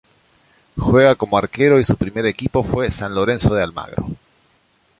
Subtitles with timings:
[0.79, 4.07] Juega como arquero y su primer equipo fue San Lorenzo de Almagro.